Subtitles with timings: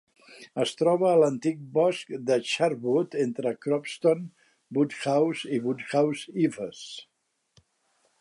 [0.61, 4.23] Es troba a l'antic Bosc de Charnwood, entre Cropston,
[4.79, 6.83] Woodhouse i Woodhouse Eaves.